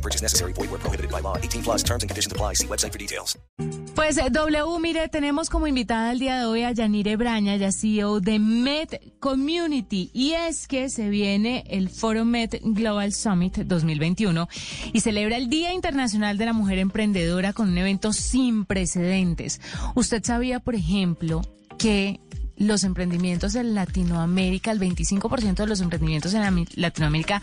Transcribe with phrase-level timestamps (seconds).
[0.00, 0.54] No purchase necessary.
[0.54, 1.36] Void where prohibited by law.
[1.36, 2.54] 18 plus terms and conditions apply.
[2.54, 3.36] See website for details.
[3.94, 8.20] Pues W, mire, tenemos como invitada el día de hoy a Yanire Braña, ya CEO
[8.20, 10.10] de Met Community.
[10.14, 14.48] Y es que se viene el Foro Met Global Summit 2021
[14.94, 19.60] y celebra el Día Internacional de la Mujer Emprendedora con un evento sin precedentes.
[19.94, 21.42] ¿Usted sabía, por ejemplo,
[21.76, 22.20] que
[22.56, 27.42] los emprendimientos en Latinoamérica, el 25% de los emprendimientos en Latinoamérica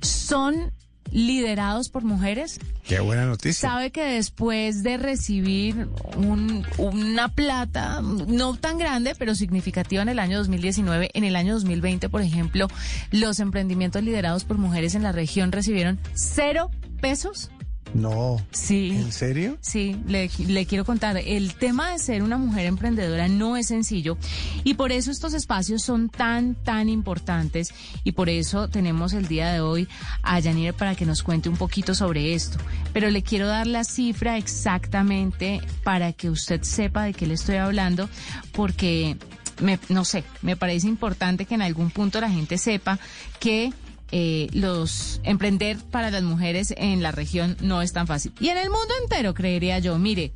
[0.00, 0.72] son
[1.10, 2.58] liderados por mujeres?
[2.84, 3.68] Qué buena noticia.
[3.68, 10.18] Sabe que después de recibir un- una plata, no tan grande, pero significativa en el
[10.18, 12.68] año 2019, en el año 2020, por ejemplo,
[13.10, 17.50] los emprendimientos liderados por mujeres en la región recibieron cero pesos.
[17.94, 18.40] No.
[18.52, 18.90] Sí.
[18.92, 19.58] ¿En serio?
[19.60, 24.16] Sí, le, le quiero contar, el tema de ser una mujer emprendedora no es sencillo
[24.64, 27.72] y por eso estos espacios son tan, tan importantes
[28.04, 29.88] y por eso tenemos el día de hoy
[30.22, 32.58] a Yanire para que nos cuente un poquito sobre esto.
[32.92, 37.56] Pero le quiero dar la cifra exactamente para que usted sepa de qué le estoy
[37.56, 38.08] hablando
[38.52, 39.16] porque,
[39.60, 42.98] me, no sé, me parece importante que en algún punto la gente sepa
[43.38, 43.72] que
[44.12, 48.32] eh, los emprender para las mujeres en la región no es tan fácil.
[48.40, 49.98] Y en el mundo entero, creería yo.
[49.98, 50.32] Mire,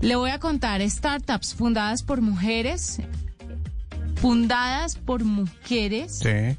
[0.00, 3.00] le voy a contar startups fundadas por mujeres,
[4.16, 6.56] fundadas por mujeres, Sí.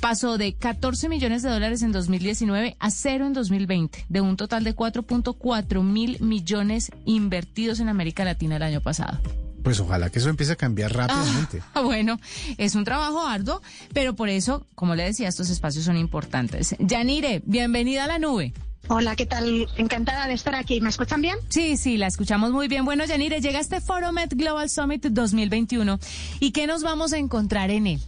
[0.00, 4.64] pasó de 14 millones de dólares en 2019 a cero en 2020, de un total
[4.64, 9.20] de 4.4 mil millones invertidos en América Latina el año pasado.
[9.62, 11.62] Pues ojalá que eso empiece a cambiar rápidamente.
[11.74, 12.18] Ah, bueno,
[12.58, 13.60] es un trabajo arduo,
[13.92, 16.74] pero por eso, como le decía, estos espacios son importantes.
[16.78, 18.52] Yanire, bienvenida a la nube.
[18.88, 19.68] Hola, ¿qué tal?
[19.76, 20.80] Encantada de estar aquí.
[20.80, 21.36] ¿Me escuchan bien?
[21.48, 22.84] Sí, sí, la escuchamos muy bien.
[22.84, 26.00] Bueno, Yanire, llega este Foro Met Global Summit 2021.
[26.40, 28.00] ¿Y qué nos vamos a encontrar en él?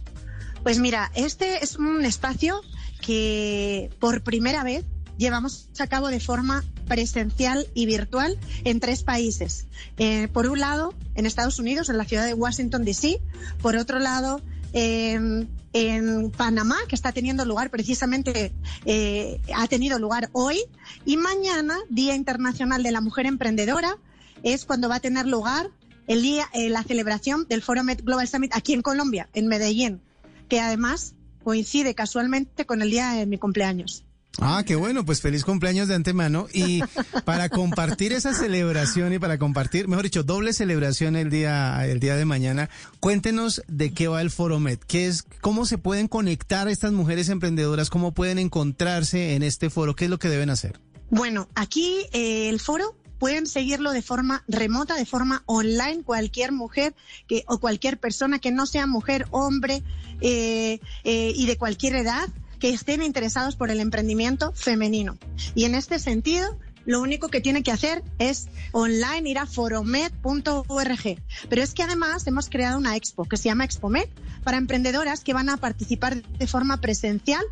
[0.63, 2.61] Pues mira, este es un espacio
[3.01, 4.83] que por primera vez
[5.17, 9.67] llevamos a cabo de forma presencial y virtual en tres países.
[9.97, 13.21] Eh, por un lado, en Estados Unidos, en la ciudad de Washington, D.C.
[13.61, 14.41] Por otro lado,
[14.73, 18.53] en, en Panamá, que está teniendo lugar precisamente,
[18.85, 20.59] eh, ha tenido lugar hoy.
[21.05, 23.97] Y mañana, Día Internacional de la Mujer Emprendedora,
[24.43, 25.71] es cuando va a tener lugar
[26.07, 30.01] el día, eh, la celebración del Foro Met Global Summit aquí en Colombia, en Medellín,
[30.49, 34.05] que además coincide casualmente con el día de mi cumpleaños.
[34.41, 36.47] Ah, qué bueno, pues feliz cumpleaños de antemano.
[36.53, 36.81] Y
[37.25, 42.15] para compartir esa celebración y para compartir, mejor dicho, doble celebración el día, el día
[42.15, 46.91] de mañana, cuéntenos de qué va el Foromet, qué es, cómo se pueden conectar estas
[46.91, 50.79] mujeres emprendedoras, cómo pueden encontrarse en este foro, qué es lo que deben hacer.
[51.09, 56.95] Bueno, aquí eh, el foro pueden seguirlo de forma remota, de forma online, cualquier mujer
[57.27, 59.83] que, o cualquier persona que no sea mujer, hombre
[60.21, 62.27] eh, eh, y de cualquier edad
[62.63, 65.17] que estén interesados por el emprendimiento femenino.
[65.53, 71.21] Y en este sentido, lo único que tiene que hacer es online ir a foromed.org.
[71.49, 74.07] Pero es que además hemos creado una expo que se llama Expomed
[74.45, 77.43] para emprendedoras que van a participar de forma presencial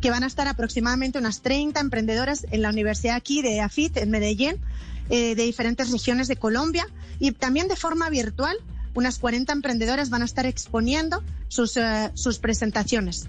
[0.00, 4.10] que van a estar aproximadamente unas 30 emprendedoras en la universidad aquí de AFIT, en
[4.10, 4.60] Medellín,
[5.10, 6.86] eh, de diferentes regiones de Colombia
[7.18, 8.56] y también de forma virtual.
[8.94, 13.28] Unas 40 emprendedoras van a estar exponiendo sus, eh, sus presentaciones.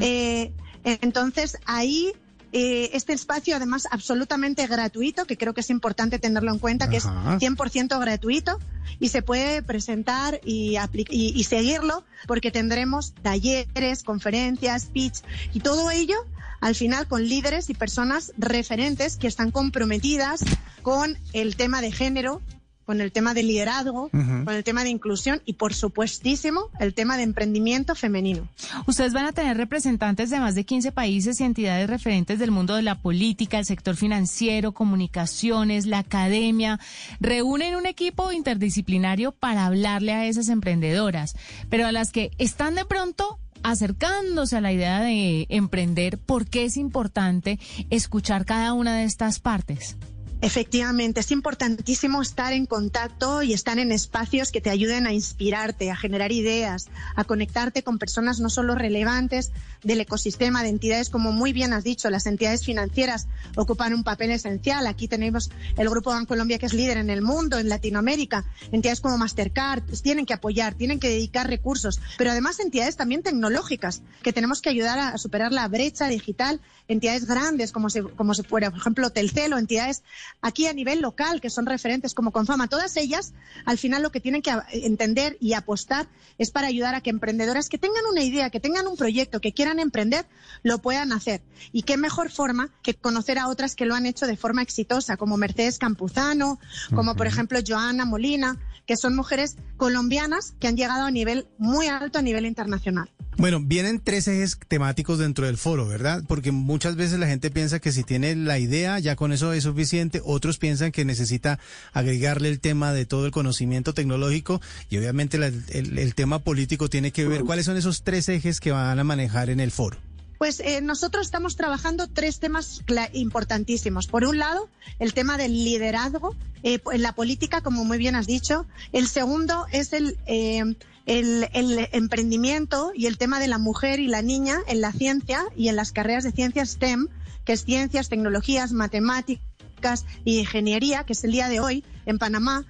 [0.00, 0.52] Eh,
[0.84, 2.12] entonces, ahí
[2.52, 6.98] eh, este espacio, además, absolutamente gratuito, que creo que es importante tenerlo en cuenta, que
[6.98, 7.36] Ajá.
[7.36, 8.58] es 100% gratuito
[9.00, 10.76] y se puede presentar y,
[11.10, 15.22] y seguirlo porque tendremos talleres, conferencias, pitch
[15.52, 16.16] y todo ello
[16.60, 20.44] al final con líderes y personas referentes que están comprometidas
[20.82, 22.40] con el tema de género,
[22.86, 27.16] con el tema de liderazgo, con el tema de inclusión y por supuestísimo el tema
[27.16, 28.48] de emprendimiento femenino.
[28.86, 32.76] Ustedes van a tener representantes de más de 15 países y entidades referentes del mundo
[32.76, 36.78] de la política, el sector financiero, comunicaciones, la academia.
[37.18, 41.34] Reúnen un equipo interdisciplinario para hablarle a esas emprendedoras,
[41.68, 46.66] pero a las que están de pronto acercándose a la idea de emprender, ¿por qué
[46.66, 47.58] es importante
[47.90, 49.96] escuchar cada una de estas partes?
[50.42, 55.90] Efectivamente, es importantísimo estar en contacto y estar en espacios que te ayuden a inspirarte,
[55.90, 59.50] a generar ideas, a conectarte con personas no solo relevantes
[59.82, 64.30] del ecosistema de entidades, como muy bien has dicho, las entidades financieras ocupan un papel
[64.30, 64.86] esencial.
[64.86, 68.44] Aquí tenemos el Grupo Colombia que es líder en el mundo, en Latinoamérica.
[68.72, 73.22] Entidades como Mastercard pues, tienen que apoyar, tienen que dedicar recursos, pero además entidades también
[73.22, 76.60] tecnológicas que tenemos que ayudar a superar la brecha digital.
[76.88, 80.02] Entidades grandes como se, como se fuera, por ejemplo, Telcel o entidades
[80.40, 83.32] aquí a nivel local, que son referentes como Confama, todas ellas,
[83.64, 86.06] al final lo que tienen que entender y apostar
[86.38, 89.52] es para ayudar a que emprendedoras que tengan una idea, que tengan un proyecto, que
[89.52, 90.26] quieran emprender,
[90.62, 91.42] lo puedan hacer.
[91.72, 95.16] Y qué mejor forma que conocer a otras que lo han hecho de forma exitosa,
[95.16, 96.58] como Mercedes Campuzano,
[96.94, 101.86] como por ejemplo Joana Molina, que son mujeres colombianas que han llegado a nivel muy
[101.88, 103.10] alto a nivel internacional.
[103.38, 106.24] Bueno, vienen tres ejes temáticos dentro del foro, ¿verdad?
[106.26, 109.64] Porque muchas veces la gente piensa que si tiene la idea, ya con eso es
[109.64, 110.22] suficiente.
[110.24, 111.58] Otros piensan que necesita
[111.92, 117.28] agregarle el tema de todo el conocimiento tecnológico y obviamente el, tema político tiene que
[117.28, 117.42] ver.
[117.42, 119.98] ¿Cuáles son esos tres ejes que van a manejar en el foro?
[120.38, 124.06] Pues eh, nosotros estamos trabajando tres temas importantísimos.
[124.06, 124.68] Por un lado,
[124.98, 128.66] el tema del liderazgo eh, en la política, como muy bien has dicho.
[128.92, 130.62] El segundo es el eh,
[131.06, 135.68] el, emprendimiento y el tema de la mujer y la niña en la ciencia y
[135.68, 137.08] en las carreras de ciencias STEM,
[137.44, 142.64] que es ciencias, tecnologías, matemáticas y ingeniería, que es el día de hoy en Panamá.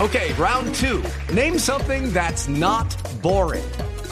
[0.00, 1.02] Okay, round two.
[1.34, 2.86] Name something that's not
[3.22, 3.62] boring.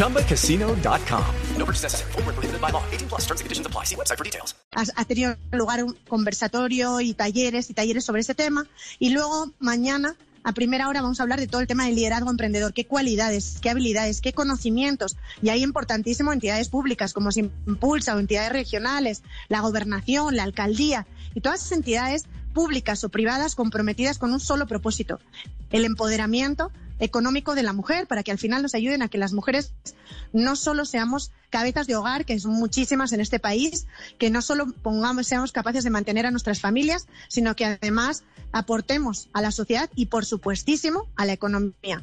[0.00, 1.24] ChumbaCasino.com.
[1.58, 2.82] No by law.
[2.90, 3.84] 18 plus terms and conditions apply.
[3.84, 4.54] See website for details.
[4.72, 8.66] Ha tenido lugar un conversatorio y talleres y talleres sobre ese tema.
[8.98, 12.30] Y luego mañana a primera hora vamos a hablar de todo el tema del liderazgo
[12.30, 15.18] emprendedor, qué cualidades, qué habilidades, qué conocimientos.
[15.42, 21.42] Y hay importantísimo entidades públicas como impulsa o entidades regionales, la gobernación, la alcaldía y
[21.42, 22.24] todas esas entidades
[22.54, 25.20] públicas o privadas comprometidas con un solo propósito,
[25.70, 29.32] el empoderamiento económico de la mujer, para que al final nos ayuden a que las
[29.32, 29.72] mujeres
[30.32, 33.86] no solo seamos cabezas de hogar, que son muchísimas en este país,
[34.18, 39.28] que no solo pongamos, seamos capaces de mantener a nuestras familias, sino que además aportemos
[39.32, 42.02] a la sociedad y, por supuestísimo, a la economía.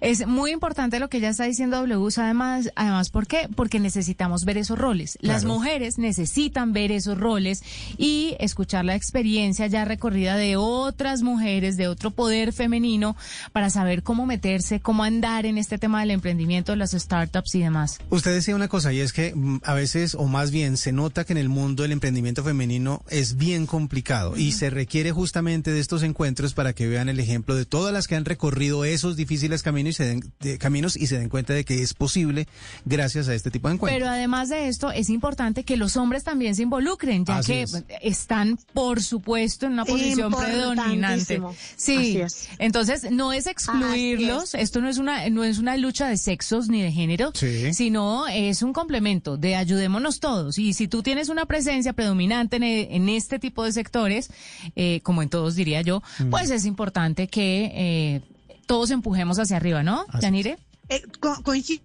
[0.00, 2.08] Es muy importante lo que ella está diciendo, W.
[2.16, 3.48] Además, además, ¿por qué?
[3.54, 5.18] Porque necesitamos ver esos roles.
[5.20, 7.62] Las mujeres necesitan ver esos roles
[7.96, 13.16] y escuchar la experiencia ya recorrida de otras mujeres, de otro poder femenino,
[13.52, 17.98] para saber cómo meterse, cómo andar en este tema del emprendimiento, las startups y demás.
[18.10, 21.24] Usted decía una cosa y es que mm, a veces, o más bien, se nota
[21.24, 25.80] que en el mundo el emprendimiento femenino es bien complicado y se requiere justamente de
[25.80, 29.62] estos encuentros para que vean el ejemplo de todas las que han recorrido esos difíciles
[29.62, 32.46] caminos y se den, caminos y se den cuenta de que es posible
[32.84, 34.00] gracias a este tipo de encuentros.
[34.00, 37.64] Pero además de esto, es importante que los hombres también se involucren, ya que
[38.02, 41.40] están, por supuesto, en una posición predominante.
[41.76, 42.20] Sí,
[42.58, 46.82] entonces no es excluirlos, esto no es una no es una lucha de sexos ni
[46.82, 47.32] de género,
[47.72, 50.58] sino es un complemento de ayudémonos todos.
[50.58, 54.30] Y si tú tienes una presencia predominante en, este tipo de sectores,
[54.76, 58.20] eh, como en todo diría yo, pues es importante que eh,
[58.66, 60.58] todos empujemos hacia arriba, ¿no, Yanire?
[60.90, 61.02] Eh,
[61.42, 61.82] coincido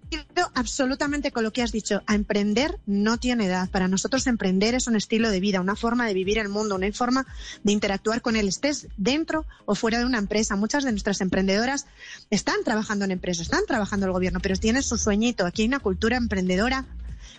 [0.54, 2.02] absolutamente con lo que has dicho.
[2.06, 3.70] A emprender no tiene edad.
[3.70, 6.92] Para nosotros emprender es un estilo de vida, una forma de vivir el mundo, una
[6.92, 7.26] forma
[7.62, 10.54] de interactuar con él, estés dentro o fuera de una empresa.
[10.56, 11.86] Muchas de nuestras emprendedoras
[12.28, 15.46] están trabajando en empresas, están trabajando en el gobierno, pero tienen su sueñito.
[15.46, 16.84] Aquí hay una cultura emprendedora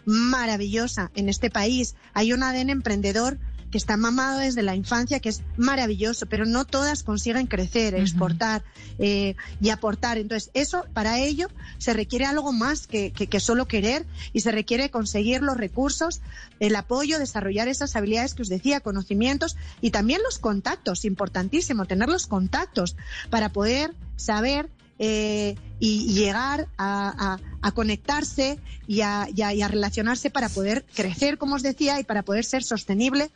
[0.06, 1.96] maravillosa en este país.
[2.14, 3.38] Hay un ADN emprendedor
[3.72, 8.64] que está mamado desde la infancia, que es maravilloso, pero no todas consiguen crecer, exportar
[9.00, 10.18] eh, y aportar.
[10.18, 11.48] Entonces, eso, para ello,
[11.78, 16.22] se requiere algo más que, que, solo querer y se requiere conseguir los recursos,
[16.60, 22.10] el apoyo, desarrollar esas habilidades que os decía, conocimientos y también los contactos, importantísimo, tener
[22.10, 22.96] los contactos
[23.30, 24.70] para poder saber
[25.04, 27.40] eh, y llegar a,
[27.74, 32.46] conectarse y a, y a, relacionarse para poder crecer, como os decía, y para poder
[32.46, 33.32] ser sostenible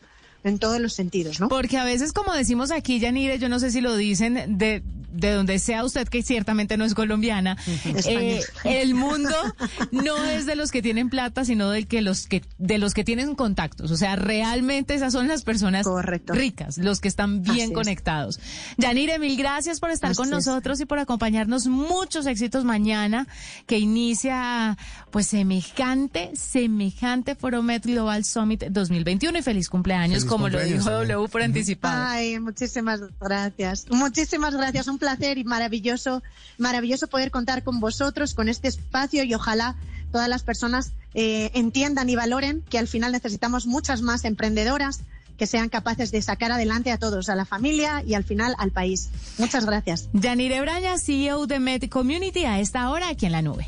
[0.45, 1.49] en todos los sentidos, ¿no?
[1.49, 4.83] Porque a veces, como decimos aquí, Yanire, yo no sé si lo dicen de
[5.15, 7.57] de donde sea usted, que ciertamente no es colombiana,
[8.05, 9.35] eh, el mundo
[9.91, 13.03] no es de los que tienen plata, sino del que los que de los que
[13.03, 13.91] tienen contactos.
[13.91, 15.85] O sea, realmente esas son las personas
[16.27, 18.39] ricas, los que están bien conectados.
[18.77, 21.67] Yanire, mil gracias por estar con nosotros y por acompañarnos.
[21.67, 23.27] Muchos éxitos mañana,
[23.65, 24.77] que inicia
[25.11, 31.41] pues semejante, semejante Foromet Global Summit 2021 y feliz cumpleaños, como lo dijo W por
[31.41, 32.03] anticipado.
[32.05, 33.85] Ay, muchísimas gracias.
[33.89, 34.87] Muchísimas gracias.
[34.87, 36.23] Un placer y maravilloso,
[36.57, 39.75] maravilloso poder contar con vosotros, con este espacio y ojalá
[40.11, 45.01] todas las personas eh, entiendan y valoren que al final necesitamos muchas más emprendedoras
[45.37, 48.71] que sean capaces de sacar adelante a todos, a la familia y al final al
[48.71, 49.09] país.
[49.37, 50.09] Muchas gracias.
[50.13, 53.67] Yanire Braya, CEO de Med Community, a esta hora aquí en la nube.